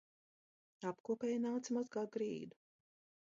[0.91, 2.59] Apkopēja nāca mazgāt grīdu